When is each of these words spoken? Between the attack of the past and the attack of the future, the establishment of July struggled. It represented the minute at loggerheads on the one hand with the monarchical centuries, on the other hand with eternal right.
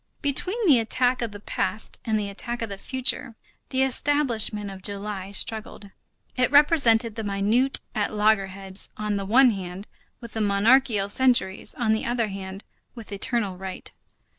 Between 0.23 0.65
the 0.65 0.79
attack 0.79 1.21
of 1.21 1.31
the 1.31 1.39
past 1.39 1.99
and 2.03 2.19
the 2.19 2.27
attack 2.27 2.63
of 2.63 2.69
the 2.69 2.79
future, 2.79 3.35
the 3.69 3.83
establishment 3.83 4.71
of 4.71 4.81
July 4.81 5.29
struggled. 5.29 5.91
It 6.35 6.49
represented 6.49 7.13
the 7.13 7.23
minute 7.23 7.81
at 7.93 8.11
loggerheads 8.11 8.89
on 8.97 9.15
the 9.17 9.27
one 9.27 9.51
hand 9.51 9.85
with 10.19 10.31
the 10.33 10.41
monarchical 10.41 11.07
centuries, 11.07 11.75
on 11.75 11.93
the 11.93 12.05
other 12.05 12.29
hand 12.29 12.63
with 12.95 13.11
eternal 13.11 13.57
right. 13.57 13.91